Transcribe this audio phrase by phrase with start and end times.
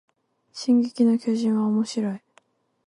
[0.51, 2.21] 進撃の巨人はおもしろい